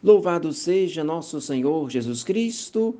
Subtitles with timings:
[0.00, 2.94] Louvado seja nosso Senhor Jesus Cristo.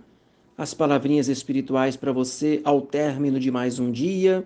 [0.56, 4.45] As palavrinhas espirituais para você ao término de mais um dia.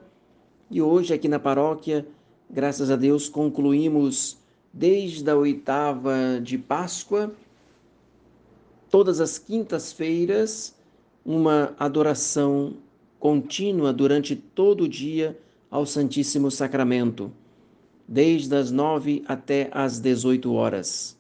[0.71, 2.07] E hoje, aqui na paróquia,
[2.51, 4.37] graças a Deus, concluímos
[4.71, 7.33] desde a oitava de Páscoa,
[8.91, 10.77] todas as quintas-feiras,
[11.25, 12.75] uma adoração
[13.19, 15.39] contínua durante todo o dia
[15.71, 17.33] ao Santíssimo Sacramento,
[18.07, 21.17] desde as nove até as dezoito horas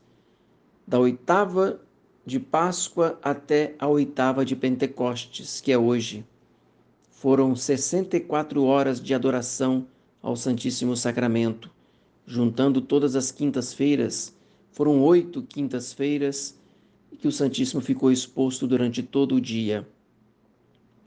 [0.87, 1.81] da oitava
[2.25, 6.25] de Páscoa até a oitava de Pentecostes, que é hoje.
[7.11, 9.87] Foram 64 horas de adoração
[10.21, 11.71] ao Santíssimo Sacramento,
[12.27, 14.35] juntando todas as quintas-feiras.
[14.71, 16.57] Foram oito quintas-feiras
[17.19, 19.87] que o Santíssimo ficou exposto durante todo o dia.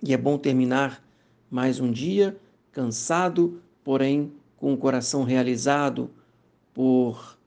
[0.04, 1.04] E é bom terminar
[1.50, 2.38] mais um dia
[2.72, 6.10] cansado, porém com o coração realizado
[6.74, 7.38] por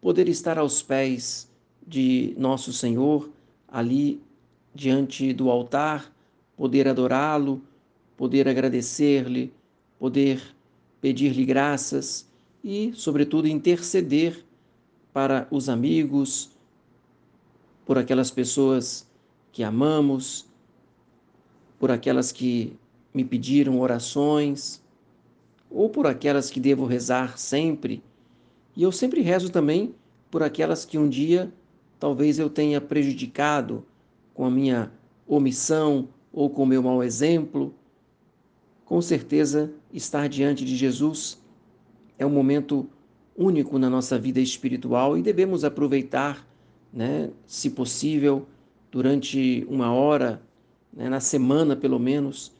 [0.00, 1.50] poder estar aos pés
[1.86, 3.30] de nosso Senhor
[3.68, 4.20] ali
[4.74, 6.12] diante do altar,
[6.56, 7.62] poder adorá-lo,
[8.16, 9.52] poder agradecer-lhe,
[9.98, 10.42] poder
[11.00, 12.28] pedir-lhe graças
[12.62, 14.44] e, sobretudo, interceder
[15.12, 16.50] para os amigos,
[17.84, 19.06] por aquelas pessoas
[19.52, 20.46] que amamos,
[21.78, 22.76] por aquelas que
[23.12, 24.82] me pediram orações,
[25.70, 28.02] ou por aquelas que devo rezar sempre.
[28.76, 29.94] E eu sempre rezo também
[30.30, 31.52] por aquelas que um dia
[32.04, 33.82] talvez eu tenha prejudicado
[34.34, 34.92] com a minha
[35.26, 37.74] omissão ou com o meu mau exemplo.
[38.84, 41.42] Com certeza, estar diante de Jesus
[42.18, 42.86] é um momento
[43.34, 46.46] único na nossa vida espiritual e devemos aproveitar,
[46.92, 48.46] né, se possível,
[48.92, 50.42] durante uma hora,
[50.92, 52.52] né, na semana pelo menos,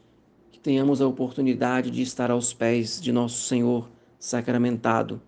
[0.51, 5.21] que tenhamos a oportunidade de estar aos pés de nosso Senhor sacramentado.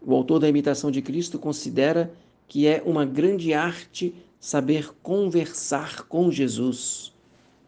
[0.00, 2.14] O autor da imitação de Cristo considera
[2.52, 7.14] que é uma grande arte saber conversar com Jesus.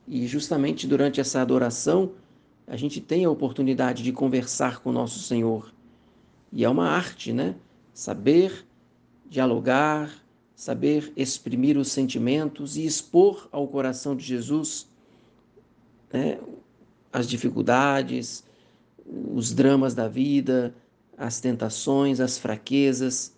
[0.06, 2.12] E justamente durante essa adoração,
[2.66, 5.72] a gente tem a oportunidade de conversar com nosso Senhor.
[6.52, 7.54] E é uma arte, né?
[7.94, 8.66] Saber
[9.24, 10.22] dialogar,
[10.54, 14.86] saber exprimir os sentimentos e expor ao coração de Jesus
[16.12, 16.38] né,
[17.10, 18.44] as dificuldades,
[19.32, 20.74] os dramas da vida,
[21.16, 23.33] as tentações, as fraquezas.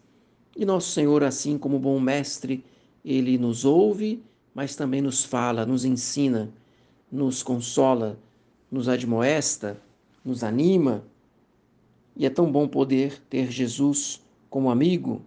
[0.56, 2.64] E nosso Senhor, assim como bom mestre,
[3.04, 4.22] ele nos ouve,
[4.54, 6.50] mas também nos fala, nos ensina,
[7.12, 8.18] nos consola,
[8.70, 9.78] nos admoesta,
[10.24, 11.04] nos anima.
[12.16, 15.20] E é tão bom poder ter Jesus como amigo.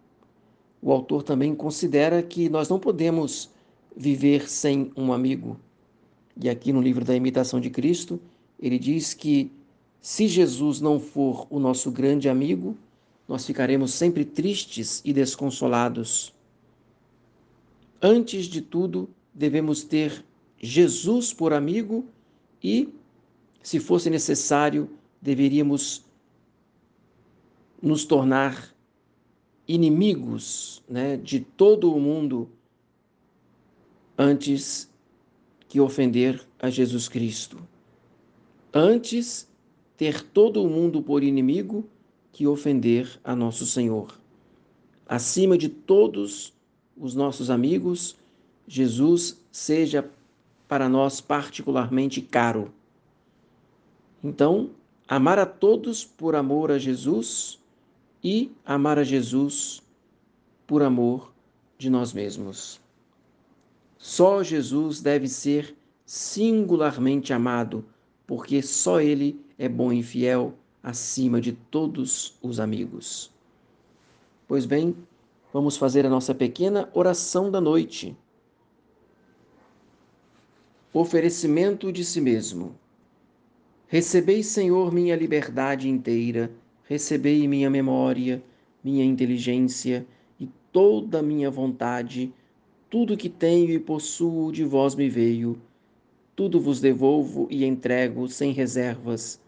[0.81, 3.51] O autor também considera que nós não podemos
[3.95, 5.57] viver sem um amigo.
[6.41, 8.19] E aqui no livro da Imitação de Cristo,
[8.59, 9.51] ele diz que
[10.01, 12.75] se Jesus não for o nosso grande amigo,
[13.29, 16.33] nós ficaremos sempre tristes e desconsolados.
[18.01, 20.25] Antes de tudo, devemos ter
[20.57, 22.07] Jesus por amigo
[22.61, 22.89] e,
[23.61, 24.89] se fosse necessário,
[25.21, 26.03] deveríamos
[27.79, 28.73] nos tornar
[29.67, 32.49] inimigos né, de todo o mundo
[34.17, 34.89] antes
[35.67, 37.59] que ofender a Jesus Cristo.
[38.73, 39.47] Antes,
[39.95, 41.87] ter todo o mundo por inimigo
[42.31, 44.17] que ofender a nosso Senhor.
[45.07, 46.53] Acima de todos
[46.95, 48.15] os nossos amigos,
[48.67, 50.09] Jesus seja
[50.67, 52.71] para nós particularmente caro.
[54.23, 54.69] Então,
[55.07, 57.59] amar a todos por amor a Jesus
[58.23, 59.81] e amar a Jesus
[60.67, 61.33] por amor
[61.77, 62.79] de nós mesmos.
[63.97, 65.75] Só Jesus deve ser
[66.05, 67.83] singularmente amado,
[68.27, 73.31] porque só Ele é bom e fiel acima de todos os amigos.
[74.47, 74.95] Pois bem,
[75.53, 78.15] vamos fazer a nossa pequena oração da noite.
[80.93, 82.75] Oferecimento de si mesmo.
[83.87, 86.51] Recebei, Senhor, minha liberdade inteira,
[86.83, 88.41] recebei minha memória,
[88.83, 90.05] minha inteligência
[90.39, 92.33] e toda a minha vontade,
[92.89, 95.59] tudo que tenho e possuo de vós me veio,
[96.35, 99.39] tudo vos devolvo e entrego sem reservas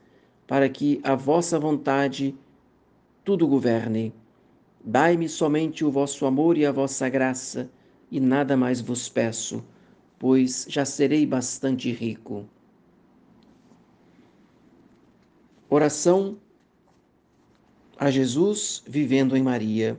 [0.51, 2.35] para que a vossa vontade
[3.23, 4.13] tudo governe.
[4.83, 7.71] Dai-me somente o vosso amor e a vossa graça,
[8.11, 9.63] e nada mais vos peço,
[10.19, 12.45] pois já serei bastante rico.
[15.69, 16.37] Oração
[17.97, 19.97] a Jesus vivendo em Maria.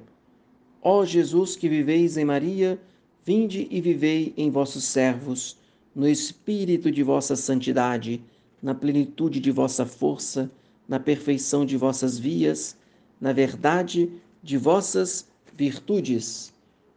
[0.82, 2.78] Ó Jesus que viveis em Maria,
[3.24, 5.58] vinde e vivei em vossos servos,
[5.94, 8.22] no espírito de vossa santidade
[8.62, 10.50] na plenitude de vossa força,
[10.88, 12.76] na perfeição de vossas vias,
[13.20, 14.10] na verdade
[14.42, 16.52] de vossas virtudes.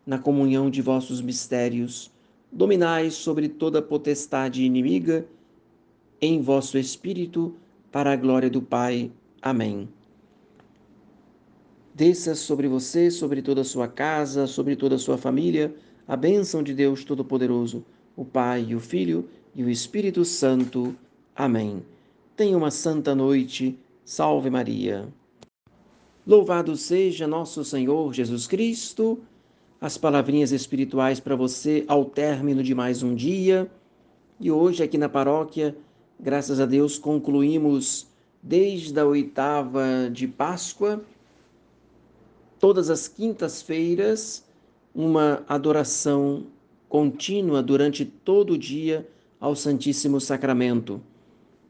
[0.05, 2.11] na comunhão de vossos mistérios,
[2.51, 5.25] dominai sobre toda potestade inimiga,
[6.21, 7.55] em vosso Espírito,
[7.91, 9.11] para a glória do Pai.
[9.41, 9.89] Amém.
[11.93, 15.73] Desça sobre você, sobre toda a sua casa, sobre toda a sua família,
[16.07, 17.83] a bênção de Deus Todo-Poderoso,
[18.15, 20.95] o Pai, o Filho e o Espírito Santo.
[21.35, 21.83] Amém.
[22.35, 23.77] Tenha uma santa noite.
[24.05, 25.07] Salve Maria.
[26.25, 29.19] Louvado seja nosso Senhor Jesus Cristo
[29.81, 33.69] as palavrinhas espirituais para você ao término de mais um dia.
[34.39, 35.75] E hoje, aqui na paróquia,
[36.19, 38.07] graças a Deus, concluímos
[38.41, 41.01] desde a oitava de Páscoa,
[42.59, 44.43] todas as quintas-feiras,
[44.93, 46.45] uma adoração
[46.87, 49.07] contínua durante todo o dia
[49.39, 51.01] ao Santíssimo Sacramento,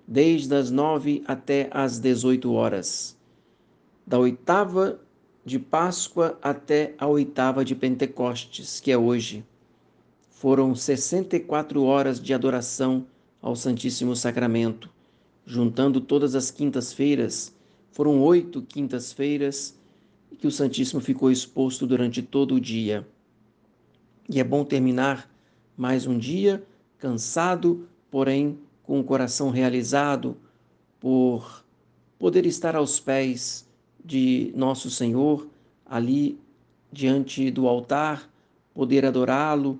[0.07, 3.17] desde as nove até as dezoito horas.
[4.05, 4.99] Da oitava
[5.43, 9.43] de Páscoa até a oitava de Pentecostes, que é hoje.
[10.29, 13.05] Foram 64 horas de adoração
[13.41, 14.89] ao Santíssimo Sacramento,
[15.45, 17.53] juntando todas as quintas-feiras.
[17.91, 19.79] Foram oito quintas-feiras
[20.37, 23.07] que o Santíssimo ficou exposto durante todo o dia.
[24.27, 25.29] E é bom terminar
[25.77, 26.63] mais um dia
[26.97, 30.37] cansado, porém com o coração realizado
[30.99, 31.63] por
[32.19, 33.67] poder estar aos pés
[34.03, 35.47] de nosso Senhor
[35.85, 36.39] ali
[36.91, 38.29] diante do altar,
[38.73, 39.79] poder adorá-lo,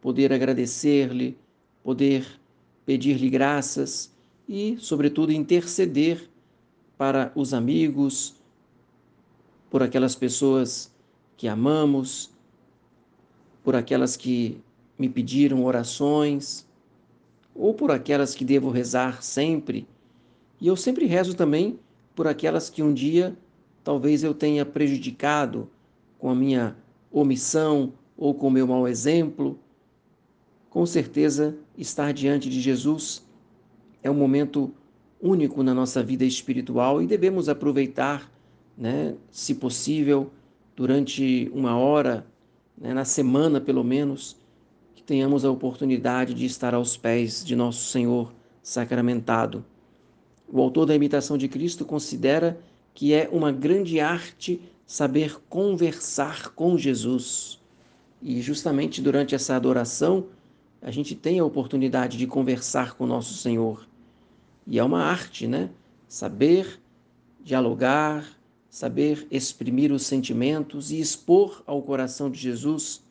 [0.00, 1.36] poder agradecer-lhe,
[1.82, 2.26] poder
[2.84, 4.12] pedir-lhe graças
[4.48, 6.28] e, sobretudo, interceder
[6.96, 8.34] para os amigos,
[9.70, 10.92] por aquelas pessoas
[11.36, 12.30] que amamos,
[13.64, 14.60] por aquelas que
[14.98, 16.66] me pediram orações,
[17.54, 19.86] ou por aquelas que devo rezar sempre.
[20.60, 21.78] E eu sempre rezo também
[22.14, 23.36] por aquelas que um dia
[23.82, 25.68] talvez eu tenha prejudicado
[26.18, 26.76] com a minha
[27.10, 29.58] omissão ou com o meu mau exemplo.
[30.70, 33.26] Com certeza, estar diante de Jesus
[34.02, 34.72] é um momento
[35.20, 38.30] único na nossa vida espiritual e devemos aproveitar,
[38.76, 40.30] né, se possível,
[40.74, 42.26] durante uma hora,
[42.76, 44.36] né, na semana pelo menos,
[45.02, 48.32] que tenhamos a oportunidade de estar aos pés de nosso Senhor
[48.62, 49.64] sacramentado.
[50.48, 52.60] O autor da imitação de Cristo considera
[52.94, 57.60] que é uma grande arte saber conversar com Jesus.
[58.22, 60.26] E justamente durante essa adoração,
[60.80, 63.88] a gente tem a oportunidade de conversar com nosso Senhor.
[64.68, 65.68] E é uma arte, né?
[66.06, 66.80] Saber
[67.42, 68.24] dialogar,
[68.70, 73.02] saber exprimir os sentimentos e expor ao coração de Jesus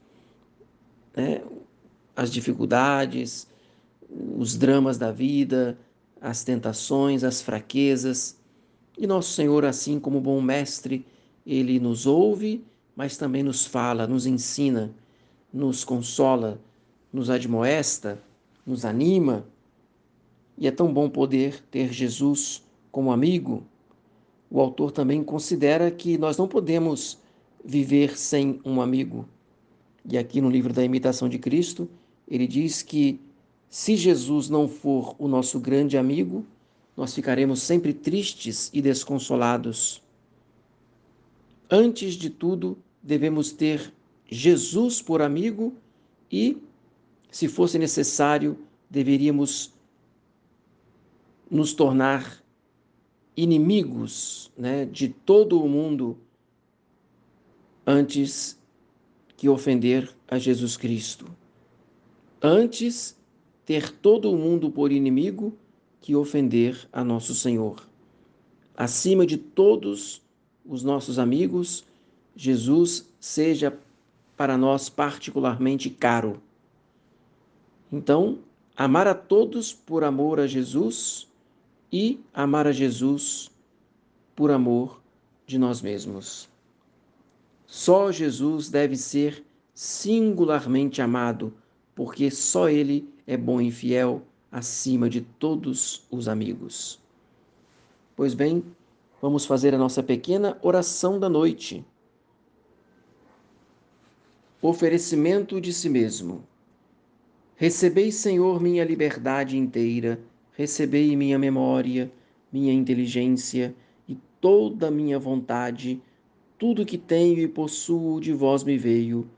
[1.16, 1.42] né,
[2.16, 3.48] as dificuldades,
[4.38, 5.78] os dramas da vida,
[6.20, 8.38] as tentações, as fraquezas.
[8.98, 11.06] E nosso Senhor, assim como bom mestre,
[11.46, 12.64] ele nos ouve,
[12.96, 14.94] mas também nos fala, nos ensina,
[15.52, 16.60] nos consola,
[17.12, 18.22] nos admoesta,
[18.66, 19.46] nos anima.
[20.58, 23.64] E é tão bom poder ter Jesus como amigo.
[24.50, 27.18] O autor também considera que nós não podemos
[27.64, 29.26] viver sem um amigo.
[30.10, 31.90] E aqui no livro da Imitação de Cristo,
[32.32, 33.20] ele diz que
[33.70, 36.46] se Jesus não for o nosso grande amigo,
[36.96, 40.02] nós ficaremos sempre tristes e desconsolados.
[41.70, 43.94] Antes de tudo, devemos ter
[44.30, 45.74] Jesus por amigo
[46.32, 46.58] e,
[47.30, 48.58] se fosse necessário,
[48.90, 49.74] deveríamos
[51.50, 52.42] nos tornar
[53.36, 56.18] inimigos né, de todo o mundo
[57.86, 58.58] antes
[59.36, 61.41] que ofender a Jesus Cristo.
[62.42, 63.16] Antes,
[63.66, 65.54] ter todo o mundo por inimigo
[66.00, 67.88] que ofender a nosso Senhor.
[68.76, 70.22] Acima de todos
[70.66, 71.86] os nossos amigos,
[72.36, 73.78] Jesus seja
[74.36, 76.42] para nós particularmente caro.
[77.92, 78.40] Então,
[78.76, 81.28] amar a todos por amor a Jesus
[81.92, 83.52] e amar a Jesus
[84.36, 85.00] por amor
[85.46, 86.50] de nós mesmos.
[87.68, 91.54] Só Jesus deve ser singularmente amado,
[91.96, 94.22] porque só Ele é bom e fiel
[94.52, 97.00] acima de todos os amigos.
[98.16, 98.64] Pois bem,
[99.22, 101.86] vamos fazer a nossa pequena oração da noite.
[104.62, 106.44] Oferecimento de si mesmo.
[107.56, 110.20] Recebei, Senhor, minha liberdade inteira,
[110.54, 112.12] recebei minha memória,
[112.52, 113.74] minha inteligência
[114.08, 116.02] e toda a minha vontade,
[116.58, 119.30] tudo que tenho e possuo de vós me veio,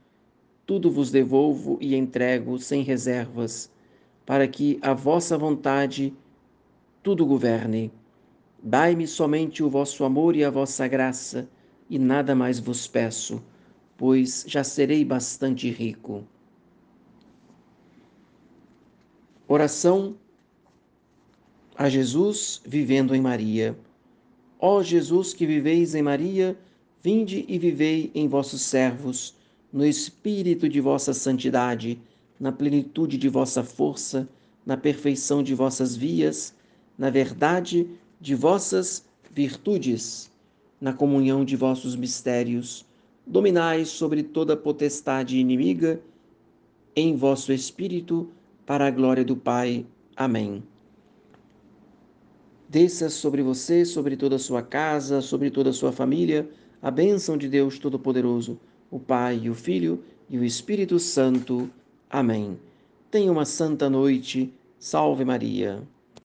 [0.65, 3.71] tudo vos devolvo e entrego sem reservas
[4.25, 6.13] para que a vossa vontade
[7.01, 7.91] tudo governe.
[8.61, 11.49] Dai-me somente o vosso amor e a vossa graça,
[11.89, 13.43] e nada mais vos peço.
[13.95, 16.25] pois já serei bastante rico.
[19.47, 20.15] Oração
[21.75, 23.77] a Jesus vivendo em Maria.
[24.59, 26.57] Ó Jesus que viveis em Maria,
[27.01, 29.35] vinde e vivei em vossos servos,
[29.73, 31.99] no espírito de vossa santidade,
[32.39, 34.29] na plenitude de vossa força,
[34.63, 36.53] na perfeição de vossas vias,
[36.95, 37.89] na verdade
[38.21, 40.31] de vossas virtudes,
[40.79, 42.85] na comunhão de vossos mistérios.
[43.25, 45.99] Dominai sobre toda potestade inimiga,
[46.95, 48.29] em vosso espírito,
[48.67, 49.85] para a glória do Pai.
[50.15, 50.61] Amém.
[52.69, 56.47] Desça sobre você, sobre toda a sua casa, sobre toda a sua família,
[56.81, 58.59] a bênção de Deus Todo-Poderoso,
[58.93, 61.67] o Pai, o Filho e o Espírito Santo.
[62.07, 62.59] Amém.
[63.09, 64.53] Tenha uma santa noite.
[64.77, 65.81] Salve Maria.